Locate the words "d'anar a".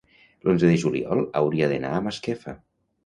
1.75-2.01